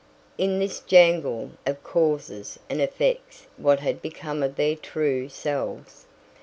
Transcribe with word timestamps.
In 0.39 0.57
this 0.57 0.79
jangle 0.79 1.51
of 1.63 1.83
causes 1.83 2.57
and 2.71 2.81
effects 2.81 3.45
what 3.57 3.81
had 3.81 4.01
become 4.01 4.41
of 4.41 4.55
their 4.55 4.75
true 4.75 5.29
selves? 5.29 6.07